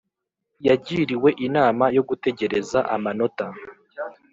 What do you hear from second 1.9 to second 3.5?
yo gutegereza amanota